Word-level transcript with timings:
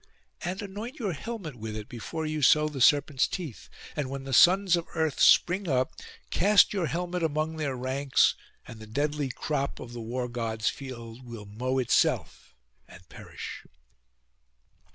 And 0.43 0.63
anoint 0.63 0.97
your 0.97 1.13
helmet 1.13 1.53
with 1.55 1.75
it 1.75 1.87
before 1.87 2.25
you 2.25 2.41
sow 2.41 2.67
the 2.67 2.81
serpents' 2.81 3.27
teeth; 3.27 3.69
and 3.95 4.09
when 4.09 4.23
the 4.23 4.33
sons 4.33 4.75
of 4.75 4.87
earth 4.95 5.19
spring 5.19 5.67
up, 5.67 5.91
cast 6.31 6.73
your 6.73 6.87
helmet 6.87 7.21
among 7.21 7.57
their 7.57 7.75
ranks, 7.75 8.33
and 8.67 8.79
the 8.79 8.87
deadly 8.87 9.29
crop 9.29 9.79
of 9.79 9.93
the 9.93 10.01
War 10.01 10.27
god's 10.27 10.69
field 10.69 11.23
will 11.23 11.45
mow 11.45 11.77
itself, 11.77 12.55
and 12.87 13.07
perish. 13.09 13.61